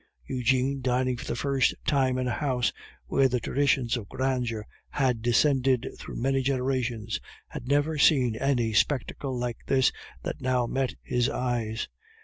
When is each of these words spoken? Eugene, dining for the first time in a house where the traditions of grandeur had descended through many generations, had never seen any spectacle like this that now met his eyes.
Eugene, 0.25 0.81
dining 0.81 1.15
for 1.15 1.25
the 1.25 1.35
first 1.35 1.75
time 1.85 2.17
in 2.17 2.25
a 2.27 2.31
house 2.31 2.73
where 3.05 3.27
the 3.27 3.39
traditions 3.39 3.95
of 3.95 4.09
grandeur 4.09 4.65
had 4.89 5.21
descended 5.21 5.87
through 5.99 6.15
many 6.15 6.41
generations, 6.41 7.19
had 7.49 7.67
never 7.67 7.99
seen 7.99 8.35
any 8.35 8.73
spectacle 8.73 9.37
like 9.37 9.57
this 9.67 9.91
that 10.23 10.41
now 10.41 10.65
met 10.65 10.95
his 11.03 11.29
eyes. 11.29 11.87